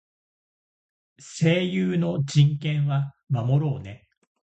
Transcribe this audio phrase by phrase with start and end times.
[1.19, 4.07] 声優の人権は守ろうね。